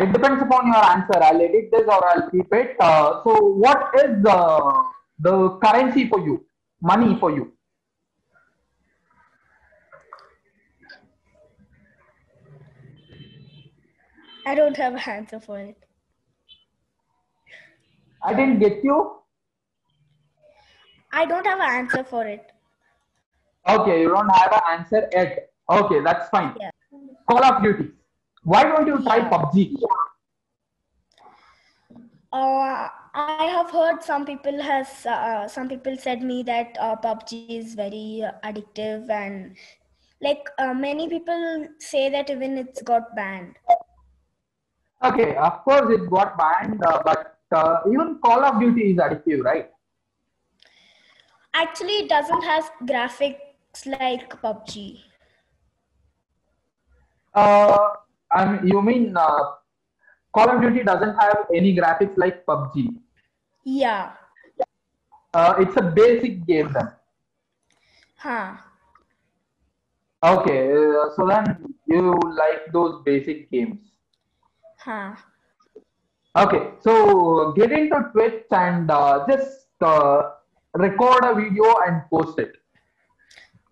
Uh, 0.00 0.04
it 0.04 0.12
depends 0.12 0.42
upon 0.42 0.66
your 0.66 0.84
answer. 0.84 1.22
I'll 1.22 1.40
edit 1.40 1.70
this 1.70 1.82
or 1.86 2.08
I'll 2.08 2.30
keep 2.30 2.52
it. 2.52 2.76
Uh, 2.80 3.22
so, 3.24 3.54
what 3.54 3.90
is 3.96 4.22
the 4.22 4.84
the 5.18 5.58
currency 5.58 6.08
for 6.08 6.20
you? 6.20 6.44
Money 6.80 7.16
for 7.18 7.30
you? 7.30 7.52
I 14.44 14.54
don't 14.54 14.76
have 14.76 14.94
an 14.94 15.00
answer 15.06 15.38
for 15.38 15.58
it. 15.58 15.76
I 18.24 18.34
didn't 18.34 18.58
get 18.58 18.82
you. 18.82 19.18
I 21.12 21.24
don't 21.26 21.46
have 21.46 21.60
an 21.60 21.70
answer 21.70 22.04
for 22.04 22.26
it. 22.26 22.50
Okay, 23.68 24.00
you 24.02 24.08
don't 24.08 24.28
have 24.28 24.52
an 24.52 24.60
answer 24.78 25.08
yet. 25.12 25.50
Okay, 25.70 26.00
that's 26.00 26.28
fine. 26.30 26.56
Yeah. 26.58 26.70
Call 27.28 27.44
of 27.44 27.62
Duty. 27.62 27.90
Why 28.44 28.64
don't 28.64 28.86
you 28.86 29.00
try 29.02 29.20
PUBG? 29.20 29.76
Uh, 32.32 32.88
I 33.14 33.44
have 33.44 33.70
heard 33.70 34.02
some 34.02 34.24
people 34.24 34.60
has 34.60 35.06
uh, 35.06 35.46
some 35.46 35.68
people 35.68 35.96
said 35.96 36.22
me 36.22 36.42
that 36.44 36.76
uh, 36.80 36.96
PUBG 36.96 37.50
is 37.50 37.74
very 37.74 38.24
uh, 38.26 38.32
addictive 38.42 39.10
and 39.10 39.56
like 40.20 40.48
uh, 40.58 40.74
many 40.74 41.08
people 41.08 41.68
say 41.78 42.08
that 42.08 42.30
even 42.30 42.58
it's 42.58 42.82
got 42.82 43.14
banned. 43.14 43.54
Okay, 45.04 45.36
of 45.36 45.62
course 45.64 45.92
it 45.92 46.08
got 46.10 46.36
banned, 46.38 46.82
uh, 46.84 47.02
but 47.04 47.38
uh, 47.54 47.80
even 47.86 48.18
Call 48.24 48.44
of 48.44 48.60
Duty 48.60 48.92
is 48.92 48.98
addictive, 48.98 49.42
right? 49.44 49.70
Actually, 51.54 51.98
it 52.04 52.08
doesn't 52.08 52.42
have 52.42 52.70
graphics 52.82 53.86
like 53.86 54.30
PUBG. 54.42 55.00
Uh, 57.34 57.88
I 58.32 58.50
mean, 58.50 58.66
you 58.66 58.82
mean 58.82 59.16
uh, 59.16 59.42
Call 60.34 60.50
of 60.50 60.60
Duty 60.62 60.82
doesn't 60.82 61.16
have 61.16 61.46
any 61.54 61.76
graphics 61.76 62.16
like 62.16 62.44
PUBG? 62.46 62.94
Yeah. 63.64 64.12
Uh, 65.34 65.54
it's 65.58 65.76
a 65.76 65.82
basic 65.82 66.46
game 66.46 66.72
then. 66.72 66.90
Huh. 68.16 68.54
Okay, 70.24 70.70
uh, 70.72 71.10
so 71.16 71.26
then 71.26 71.74
you 71.86 72.12
like 72.12 72.72
those 72.72 73.02
basic 73.04 73.50
games. 73.50 73.80
Huh. 74.78 75.14
Okay, 76.36 76.70
so 76.80 77.52
get 77.52 77.72
into 77.72 78.08
Twitch 78.12 78.44
and 78.52 78.90
uh, 78.90 79.26
just 79.28 79.66
uh, 79.80 80.30
record 80.74 81.24
a 81.24 81.34
video 81.34 81.64
and 81.86 82.02
post 82.10 82.38
it. 82.38 82.52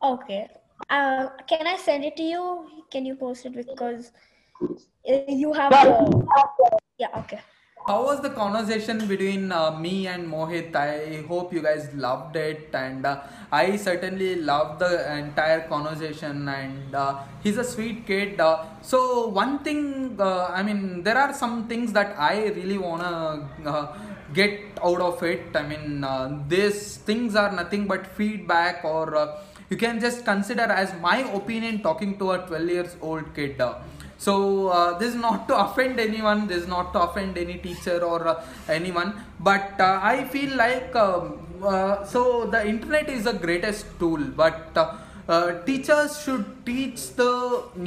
Okay. 0.03 0.49
Uh, 0.89 1.29
can 1.47 1.67
I 1.67 1.77
send 1.77 2.05
it 2.05 2.17
to 2.17 2.23
you? 2.23 2.67
Can 2.91 3.07
you 3.07 3.15
post 3.15 3.47
it 3.47 3.55
because 3.55 4.13
you 5.29 5.53
have 5.53 5.73
the 5.73 6.81
yeah. 6.99 7.09
Okay. 7.17 7.41
How 7.87 8.05
was 8.05 8.21
the 8.21 8.29
conversation 8.31 9.09
between 9.09 9.51
uh, 9.51 9.71
me 9.71 10.07
and 10.07 10.29
Mohit? 10.31 10.77
I 10.77 11.25
hope 11.27 11.53
you 11.53 11.63
guys 11.63 11.89
loved 11.95 12.37
it, 12.37 12.69
and 12.75 13.07
uh, 13.07 13.23
I 13.51 13.77
certainly 13.77 14.37
loved 14.37 14.81
the 14.81 15.17
entire 15.17 15.67
conversation. 15.67 16.47
And 16.47 16.95
uh, 16.95 17.23
he's 17.43 17.57
a 17.57 17.65
sweet 17.65 18.07
kid. 18.07 18.39
Uh, 18.39 18.65
so 18.83 19.29
one 19.29 19.61
thing, 19.61 20.17
uh, 20.21 20.49
I 20.49 20.63
mean, 20.63 21.03
there 21.03 21.17
are 21.17 21.33
some 21.33 21.69
things 21.69 21.93
that 21.95 22.15
I 22.19 22.49
really 22.49 22.77
wanna 22.77 23.49
uh, 23.65 23.97
get 24.35 24.61
out 24.85 25.01
of 25.01 25.23
it. 25.23 25.57
I 25.57 25.63
mean, 25.63 26.05
uh, 26.05 26.39
these 26.49 26.99
things 26.99 27.35
are 27.35 27.51
nothing 27.51 27.87
but 27.87 28.07
feedback, 28.07 28.85
or 28.85 29.17
uh, 29.17 29.39
you 29.71 29.79
can 29.79 30.01
just 30.01 30.27
consider 30.27 30.65
as 30.65 30.93
my 31.01 31.21
opinion 31.33 31.81
talking 31.81 32.19
to 32.19 32.33
a 32.33 32.47
12 32.47 32.69
years 32.69 32.97
old 33.01 33.35
kid. 33.35 33.61
So 34.25 34.69
uh, 34.69 34.99
this 34.99 35.15
is 35.15 35.21
not 35.21 35.49
to 35.49 35.55
offend 35.65 35.99
anyone 35.99 36.47
this 36.47 36.59
is 36.63 36.69
not 36.69 36.93
to 36.95 37.01
offend 37.07 37.39
any 37.39 37.57
teacher 37.67 37.99
or 38.11 38.19
uh, 38.33 38.35
anyone 38.79 39.11
but 39.49 39.81
uh, 39.81 39.99
i 40.13 40.17
feel 40.33 40.53
like 40.65 40.95
um, 41.05 41.23
uh, 41.71 42.05
so 42.13 42.23
the 42.55 42.61
internet 42.73 43.09
is 43.17 43.25
the 43.31 43.37
greatest 43.47 43.87
tool 44.01 44.23
but 44.43 44.61
uh, 44.77 44.85
uh, 45.35 45.47
teachers 45.69 46.13
should 46.23 46.45
teach 46.67 47.01
the 47.21 47.33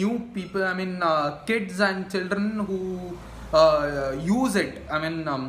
new 0.01 0.13
people 0.37 0.63
i 0.71 0.73
mean 0.81 0.95
kids 1.51 1.79
and 1.89 2.09
children 2.13 2.47
who 2.69 2.79
use 4.35 4.55
it. 4.55 4.81
I 4.89 4.97
mean 5.03 5.27
um, 5.27 5.43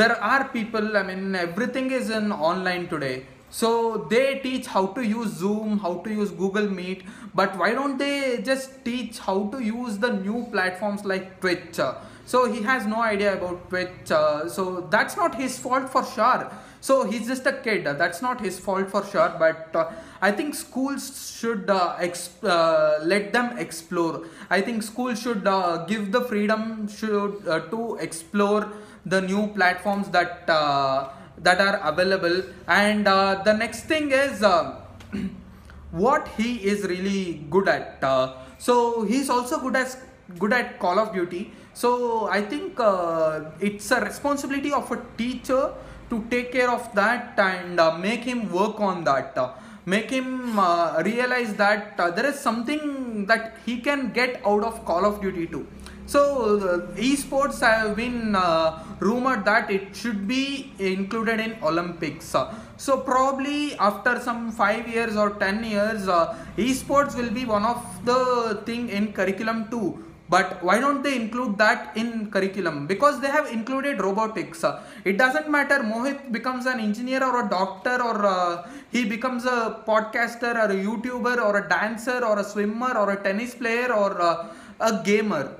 there 0.00 0.14
are 0.32 0.42
people 0.56 0.96
i 1.00 1.02
mean 1.08 1.34
everything 1.34 1.90
is 1.98 2.10
in 2.18 2.30
online 2.50 2.84
today 2.92 3.16
so 3.50 4.06
they 4.10 4.38
teach 4.40 4.66
how 4.66 4.86
to 4.86 5.02
use 5.02 5.30
zoom 5.30 5.78
how 5.78 5.94
to 5.98 6.10
use 6.10 6.30
google 6.30 6.68
meet 6.68 7.02
but 7.38 7.56
why 7.56 7.72
don't 7.72 7.98
they 7.98 8.42
just 8.42 8.84
teach 8.84 9.18
how 9.18 9.48
to 9.52 9.58
use 9.62 9.98
the 9.98 10.12
new 10.12 10.46
platforms 10.50 11.04
like 11.04 11.40
twitch? 11.40 11.78
So 12.26 12.52
he 12.52 12.62
has 12.62 12.86
no 12.86 13.00
idea 13.00 13.34
about 13.34 13.68
twitch. 13.68 14.08
So 14.08 14.86
that's 14.90 15.16
not 15.16 15.36
his 15.36 15.56
fault 15.58 15.88
for 15.88 16.04
sure. 16.04 16.50
So 16.80 17.04
he's 17.04 17.28
just 17.28 17.46
a 17.46 17.52
kid. 17.52 17.84
That's 17.84 18.22
not 18.22 18.40
his 18.40 18.58
fault 18.58 18.90
for 18.90 19.04
sure 19.04 19.34
but 19.38 19.74
uh, 19.74 19.90
i 20.20 20.30
think 20.30 20.54
schools 20.54 21.04
should 21.38 21.70
uh, 21.70 21.96
uh, 22.42 22.98
let 23.02 23.32
them 23.32 23.56
explore. 23.58 24.24
I 24.50 24.60
think 24.60 24.82
schools 24.82 25.22
should 25.22 25.46
uh, 25.46 25.84
give 25.86 26.10
the 26.12 26.22
freedom 26.22 26.88
should 26.88 27.46
uh, 27.46 27.60
to 27.70 27.96
explore 28.00 28.72
the 29.06 29.20
new 29.20 29.46
platforms 29.48 30.08
that 30.10 30.48
uh, 30.48 31.08
that 31.42 31.60
are 31.60 31.76
available. 31.92 32.42
And 32.66 33.06
uh, 33.06 33.42
the 33.44 33.52
next 33.52 33.84
thing 33.84 34.10
is 34.10 34.42
uh, 34.42 34.80
what 35.90 36.28
he 36.36 36.56
is 36.56 36.84
really 36.84 37.46
good 37.50 37.68
at. 37.68 38.02
Uh, 38.02 38.34
so 38.58 39.04
he's 39.04 39.30
also 39.30 39.60
good 39.60 39.76
as 39.76 39.96
good 40.38 40.52
at 40.52 40.78
call 40.78 40.98
of 40.98 41.12
duty. 41.12 41.52
So 41.74 42.26
i 42.28 42.42
think 42.42 42.80
uh, 42.80 43.52
it's 43.60 43.90
a 43.92 44.00
responsibility 44.00 44.72
of 44.72 44.90
a 44.90 45.00
teacher 45.16 45.72
to 46.10 46.24
take 46.30 46.50
care 46.52 46.70
of 46.70 46.92
that 46.94 47.38
and 47.38 47.78
uh, 47.78 47.96
make 47.96 48.24
him 48.24 48.50
work 48.50 48.80
on 48.80 49.04
that. 49.04 49.38
Uh, 49.38 49.52
make 49.86 50.10
him 50.10 50.58
realize 51.04 51.54
that 51.54 51.96
there 51.96 52.26
is 52.26 52.38
something 52.38 53.24
that 53.26 53.56
he 53.64 53.80
can 53.80 54.12
get 54.12 54.42
out 54.44 54.62
of 54.62 54.84
call 54.84 55.06
of 55.06 55.22
duty 55.22 55.46
too 55.46 55.66
so 56.12 56.20
uh, 56.56 56.78
esports 57.08 57.60
have 57.60 57.94
been 57.96 58.34
uh, 58.34 58.82
rumored 58.98 59.44
that 59.44 59.70
it 59.70 59.94
should 59.94 60.26
be 60.26 60.72
included 60.78 61.38
in 61.38 61.56
Olympics. 61.62 62.34
So 62.78 62.96
probably 62.96 63.74
after 63.78 64.18
some 64.18 64.50
five 64.50 64.88
years 64.88 65.16
or 65.16 65.30
ten 65.30 65.62
years, 65.62 66.08
uh, 66.08 66.34
esports 66.56 67.14
will 67.14 67.30
be 67.30 67.44
one 67.44 67.64
of 67.64 67.80
the 68.06 68.62
thing 68.64 68.88
in 68.88 69.12
curriculum 69.12 69.68
too. 69.68 70.02
But 70.30 70.62
why 70.62 70.78
don't 70.78 71.02
they 71.02 71.14
include 71.16 71.58
that 71.58 71.96
in 71.96 72.30
curriculum? 72.30 72.86
Because 72.86 73.20
they 73.20 73.28
have 73.28 73.46
included 73.50 74.00
robotics. 74.00 74.64
It 75.04 75.18
doesn't 75.18 75.50
matter. 75.50 75.80
Mohit 75.80 76.32
becomes 76.32 76.66
an 76.66 76.80
engineer 76.80 77.24
or 77.24 77.46
a 77.46 77.48
doctor 77.48 78.02
or 78.02 78.24
uh, 78.24 78.68
he 78.92 79.04
becomes 79.04 79.44
a 79.44 79.82
podcaster 79.86 80.54
or 80.54 80.70
a 80.70 80.76
YouTuber 80.86 81.36
or 81.38 81.58
a 81.58 81.68
dancer 81.68 82.24
or 82.24 82.38
a 82.38 82.44
swimmer 82.44 82.96
or 82.96 83.10
a 83.12 83.22
tennis 83.22 83.54
player 83.54 83.92
or 83.92 84.20
uh, 84.20 84.48
a 84.80 85.02
gamer 85.02 85.56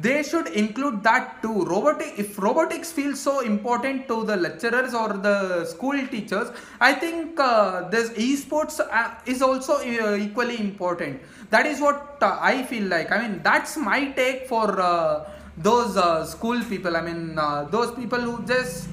they 0.00 0.22
should 0.22 0.48
include 0.48 1.02
that 1.02 1.40
too. 1.42 1.64
Robotic 1.64 2.14
if 2.18 2.38
robotics 2.38 2.92
feels 2.92 3.20
so 3.20 3.40
important 3.40 4.08
to 4.08 4.24
the 4.24 4.36
lecturers 4.36 4.94
or 4.94 5.08
the 5.26 5.64
school 5.64 5.96
teachers 6.08 6.50
i 6.80 6.92
think 6.92 7.40
uh, 7.40 7.88
this 7.88 8.10
esports 8.10 8.78
uh, 8.80 9.10
is 9.24 9.40
also 9.42 9.74
uh, 9.78 10.16
equally 10.16 10.60
important. 10.60 11.20
That 11.50 11.66
is 11.66 11.80
what 11.80 12.18
uh, 12.20 12.38
i 12.40 12.62
feel 12.64 12.84
like. 12.88 13.10
I 13.10 13.26
mean 13.26 13.40
that's 13.42 13.76
my 13.76 14.10
take 14.12 14.48
for 14.48 14.80
uh, 14.80 15.30
those 15.56 15.96
uh, 15.96 16.24
school 16.26 16.62
people. 16.64 16.96
I 16.96 17.00
mean 17.00 17.36
those 17.70 17.92
people 17.92 18.20
who 18.20 18.46
just 18.46 18.88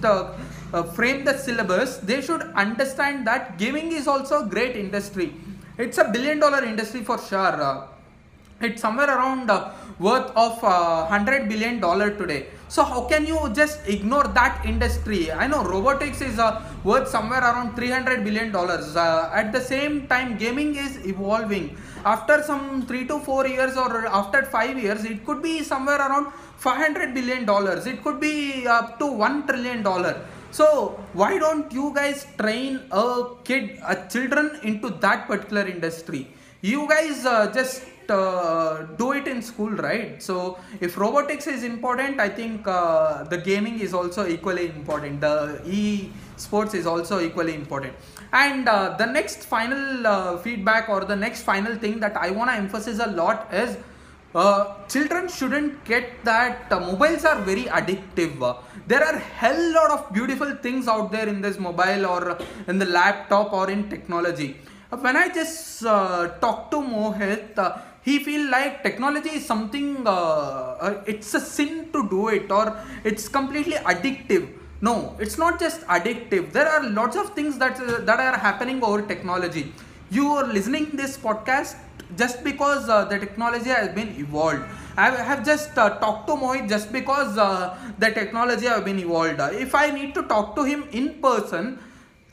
frame 0.95 1.23
the 1.25 1.37
syllabus 1.37 1.97
they 1.97 2.21
should 2.21 2.41
understand 2.55 3.27
that 3.27 3.57
gaming 3.57 3.91
is 3.91 4.07
also 4.07 4.45
a 4.45 4.47
great 4.47 4.77
industry. 4.77 5.33
It's 5.77 5.97
a 5.97 6.05
billion 6.05 6.39
dollar 6.39 6.63
industry 6.63 7.03
for 7.03 7.17
sure 7.17 7.92
it's 8.63 8.81
somewhere 8.81 9.07
around 9.07 9.49
uh, 9.49 9.71
worth 9.99 10.29
of 10.35 10.63
uh, 10.63 11.05
100 11.07 11.49
billion 11.49 11.79
dollar 11.79 12.09
today. 12.11 12.47
So 12.67 12.83
how 12.83 13.01
can 13.05 13.25
you 13.25 13.39
just 13.53 13.87
ignore 13.87 14.27
that 14.39 14.65
industry? 14.65 15.31
I 15.31 15.45
know 15.47 15.63
robotics 15.63 16.21
is 16.21 16.39
uh, 16.39 16.63
worth 16.83 17.07
somewhere 17.07 17.41
around 17.41 17.75
300 17.75 18.23
billion 18.23 18.51
dollars. 18.51 18.95
Uh, 18.95 19.29
at 19.33 19.51
the 19.51 19.61
same 19.61 20.07
time 20.07 20.37
gaming 20.37 20.75
is 20.75 21.05
evolving. 21.05 21.77
After 22.03 22.41
some 22.43 22.85
3 22.87 23.07
to 23.07 23.19
4 23.19 23.47
years 23.47 23.77
or 23.77 24.07
after 24.07 24.43
5 24.43 24.79
years 24.79 25.05
it 25.05 25.25
could 25.25 25.41
be 25.43 25.63
somewhere 25.63 25.99
around 26.07 26.31
500 26.57 27.13
billion 27.13 27.45
dollars. 27.45 27.85
It 27.85 28.03
could 28.03 28.19
be 28.19 28.65
up 28.67 28.97
to 28.99 29.05
1 29.05 29.47
trillion 29.47 29.83
dollar. 29.83 30.15
So 30.51 30.99
why 31.13 31.37
don't 31.37 31.71
you 31.71 31.91
guys 31.95 32.27
train 32.39 32.81
a 32.91 33.05
kid 33.43 33.79
a 33.93 33.95
children 34.13 34.59
into 34.63 34.89
that 35.05 35.27
particular 35.27 35.67
industry? 35.67 36.27
You 36.61 36.87
guys 36.87 37.25
uh, 37.25 37.51
just 37.51 37.83
uh, 38.09 38.83
do 38.97 39.11
it 39.13 39.27
in 39.27 39.41
school 39.41 39.71
right? 39.71 40.21
So 40.21 40.57
if 40.81 40.97
robotics 40.97 41.47
is 41.47 41.63
important 41.63 42.19
i 42.19 42.29
think 42.29 42.67
uh, 42.67 43.23
the 43.23 43.37
gaming 43.37 43.79
is 43.79 43.93
also 43.93 44.27
equally 44.27 44.67
important. 44.67 45.21
The 45.21 45.61
e 45.65 46.11
sports 46.37 46.73
is 46.73 46.85
also 46.85 47.19
equally 47.19 47.55
important. 47.55 47.93
And 48.31 48.67
uh, 48.67 48.95
the 48.97 49.05
next 49.05 49.43
final 49.43 50.07
uh, 50.07 50.37
feedback 50.37 50.89
or 50.89 51.05
the 51.05 51.15
next 51.15 51.43
final 51.43 51.75
thing 51.75 51.99
that 51.99 52.15
i 52.17 52.29
want 52.31 52.49
to 52.49 52.55
emphasize 52.55 52.99
a 52.99 53.07
lot 53.07 53.53
is 53.53 53.77
uh, 54.35 54.87
children 54.87 55.27
shouldn't 55.27 55.83
get 55.85 56.23
that 56.23 56.71
uh, 56.71 56.79
mobiles 56.79 57.23
are 57.23 57.39
very 57.41 57.65
addictive. 57.65 58.57
There 58.87 59.03
are 59.03 59.17
hell 59.17 59.73
lot 59.73 59.91
of 59.91 60.13
beautiful 60.13 60.55
things 60.55 60.87
out 60.87 61.11
there 61.11 61.27
in 61.27 61.41
this 61.41 61.59
mobile 61.59 62.05
or 62.05 62.39
in 62.67 62.79
the 62.79 62.85
laptop 62.85 63.53
or 63.53 63.69
in 63.69 63.89
technology. 63.89 64.57
When 64.89 65.15
i 65.17 65.27
just 65.29 65.85
uh, 65.85 66.29
talk 66.39 66.69
to 66.71 66.77
mohit 66.77 67.57
uh, 67.57 67.77
he 68.03 68.19
feel 68.19 68.49
like 68.49 68.83
technology 68.83 69.29
is 69.29 69.45
something 69.45 70.05
uh, 70.05 70.11
uh, 70.87 71.03
it's 71.05 71.33
a 71.33 71.39
sin 71.39 71.89
to 71.93 72.07
do 72.09 72.27
it 72.27 72.51
or 72.51 72.77
it's 73.03 73.27
completely 73.27 73.77
addictive. 73.93 74.49
No 74.81 75.15
it's 75.19 75.37
not 75.37 75.59
just 75.59 75.81
addictive. 75.87 76.51
There 76.51 76.67
are 76.67 76.83
lots 76.89 77.15
of 77.15 77.33
things 77.33 77.57
that 77.57 77.79
uh, 77.79 78.01
that 78.01 78.19
are 78.19 78.37
happening 78.37 78.83
over 78.83 79.01
technology. 79.01 79.71
You 80.09 80.27
are 80.33 80.45
listening 80.45 80.89
this 80.93 81.17
podcast 81.17 81.75
just 82.17 82.43
because 82.43 82.89
uh, 82.89 83.05
the 83.05 83.17
technology 83.19 83.69
has 83.69 83.89
been 83.95 84.09
evolved. 84.17 84.63
I 84.97 85.09
have 85.09 85.45
just 85.45 85.77
uh, 85.77 85.97
talked 85.99 86.27
to 86.27 86.33
mohit 86.33 86.69
just 86.69 86.91
because 86.91 87.37
uh, 87.37 87.75
the 87.97 88.11
technology 88.11 88.67
have 88.67 88.85
been 88.85 88.99
evolved. 88.99 89.39
If 89.67 89.73
i 89.73 89.89
need 89.89 90.13
to 90.15 90.23
talk 90.23 90.55
to 90.57 90.63
him 90.63 90.83
in 90.91 91.09
person 91.21 91.79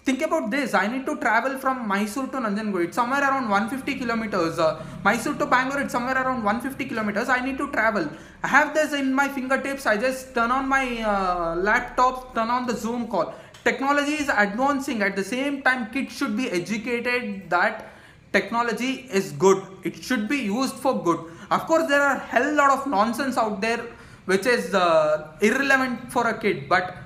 think 0.01 0.23
about 0.23 0.51
this. 0.51 0.75
I 0.75 0.87
need 0.87 1.05
to 1.07 1.17
travel 1.17 1.59
from 1.59 1.87
mysore 1.87 2.27
to 2.29 2.39
nanjangud. 2.39 2.85
It's 2.87 2.97
somewhere 2.97 3.21
around 3.21 3.49
150 3.49 3.95
kilometers. 4.01 4.59
Uh, 4.59 4.83
mysore 5.05 5.35
to 5.35 5.47
bangalore 5.47 5.83
it's 5.83 5.93
somewhere 5.93 6.17
around 6.17 6.43
150 6.45 6.85
kilometers. 6.87 7.29
I 7.29 7.45
need 7.45 7.59
to 7.59 7.71
travel. 7.71 8.09
I 8.43 8.49
have 8.49 8.75
this 8.75 8.93
in 8.93 9.13
my 9.13 9.29
fingertips. 9.29 9.87
I 9.87 9.97
just 9.97 10.35
turn 10.35 10.51
on 10.51 10.69
my 10.69 11.03
uh, 11.03 11.57
laptop 11.57 12.35
turn 12.35 12.51
on 12.51 12.67
the 12.67 12.75
zoom 12.75 13.07
call. 13.09 13.35
Technology 13.65 14.15
is 14.15 14.29
advancing. 14.29 15.03
At 15.03 15.17
the 15.17 15.25
same 15.25 15.63
time 15.63 15.91
kids 15.93 16.17
should 16.17 16.37
be 16.37 16.51
educated 16.51 17.51
that 17.51 17.93
technology 18.33 19.09
is 19.13 19.33
good. 19.33 19.63
It 19.85 20.03
should 20.03 20.29
be 20.29 20.39
used 20.39 20.75
for 20.75 21.03
good. 21.03 21.21
Of 21.51 21.67
course 21.67 21.87
there 21.89 22.03
are 22.03 22.19
hell 22.19 22.55
lot 22.55 22.71
of 22.71 22.87
nonsense 22.87 23.37
out 23.37 23.61
there 23.61 23.85
which 24.25 24.47
is 24.47 24.75
uh, 24.75 25.37
irrelevant 25.41 26.13
for 26.13 26.27
a 26.29 26.39
kid. 26.39 26.69
But 26.69 26.97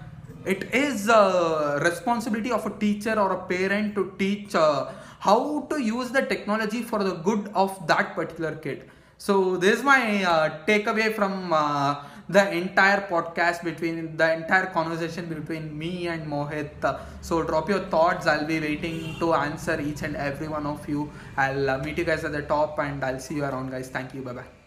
it 0.45 0.75
is 0.75 1.09
a 1.09 1.81
responsibility 1.83 2.51
of 2.53 2.67
a 2.67 2.71
teacher 2.79 3.19
or 3.19 3.33
a 3.33 3.43
parent 3.47 3.95
to 3.95 4.13
teach 4.19 4.55
uh, 4.55 4.91
how 5.21 5.67
to 5.71 5.81
use 5.81 6.11
the 6.11 6.23
technology 6.23 6.83
for 6.83 7.03
the 7.03 7.15
good 7.29 7.51
of 7.55 7.87
that 7.87 8.15
particular 8.15 8.55
kid. 8.57 8.91
So 9.19 9.57
this 9.57 9.79
is 9.79 9.83
my 9.85 10.25
uh, 10.25 10.67
takeaway 10.67 11.15
from 11.15 11.53
uh, 11.53 12.05
the 12.29 12.51
entire 12.53 13.03
podcast 13.03 13.63
between 13.63 14.17
the 14.17 14.33
entire 14.35 14.67
conversation 14.67 15.27
between 15.27 15.77
me 15.79 16.09
and 16.09 16.27
mohit. 16.27 16.83
Uh, 16.83 16.99
so 17.21 17.43
drop 17.43 17.69
your 17.69 17.81
thoughts. 17.95 18.27
I'll 18.27 18.47
be 18.47 18.61
waiting 18.61 19.17
to 19.21 19.35
answer 19.35 19.81
each 19.81 20.03
and 20.03 20.17
every 20.17 20.49
one 20.49 20.67
of 20.67 20.87
you. 20.89 21.11
I'll 21.37 21.71
uh, 21.71 21.79
meet 21.79 21.99
you 21.99 22.05
guys 22.05 22.25
at 22.25 22.33
the 22.33 22.43
top 22.43 22.79
and 22.79 23.03
i'll 23.05 23.21
see 23.21 23.37
you 23.37 23.45
around 23.45 23.71
guys. 23.71 23.89
Thank 23.89 24.15
you. 24.15 24.23
Bye 24.23 24.33
bye 24.33 24.64